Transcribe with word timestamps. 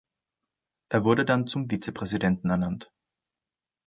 Er 0.89 1.03
wurde 1.03 1.25
dann 1.25 1.45
zum 1.45 1.69
Vizepräsidenten 1.69 2.49
ernannt. 2.49 2.91